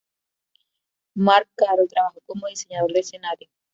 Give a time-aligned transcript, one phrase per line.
[1.13, 3.51] Marc Caro trabajó como diseñador de escenarios.